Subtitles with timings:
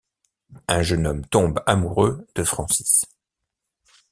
[0.67, 3.05] Un jeune homme tombe amoureux de Francis.